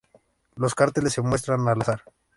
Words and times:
Los 0.55 0.73
carteles 0.73 1.13
se 1.13 1.21
muestra 1.21 1.53
al 1.53 1.79
azar. 1.79 2.01